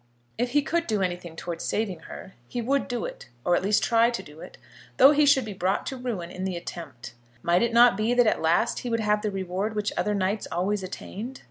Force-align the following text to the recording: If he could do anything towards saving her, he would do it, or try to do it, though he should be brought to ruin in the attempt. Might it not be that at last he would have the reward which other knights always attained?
If 0.39 0.53
he 0.53 0.63
could 0.63 0.87
do 0.87 1.03
anything 1.03 1.35
towards 1.35 1.63
saving 1.63 1.99
her, 2.09 2.33
he 2.47 2.59
would 2.59 2.87
do 2.87 3.05
it, 3.05 3.29
or 3.45 3.55
try 3.59 4.09
to 4.09 4.23
do 4.23 4.39
it, 4.39 4.57
though 4.97 5.11
he 5.11 5.27
should 5.27 5.45
be 5.45 5.53
brought 5.53 5.85
to 5.85 5.95
ruin 5.95 6.31
in 6.31 6.43
the 6.43 6.57
attempt. 6.57 7.13
Might 7.43 7.61
it 7.61 7.71
not 7.71 7.95
be 7.95 8.15
that 8.15 8.25
at 8.25 8.41
last 8.41 8.79
he 8.79 8.89
would 8.89 8.99
have 9.01 9.21
the 9.21 9.29
reward 9.29 9.75
which 9.75 9.93
other 9.95 10.15
knights 10.15 10.47
always 10.51 10.81
attained? 10.81 11.39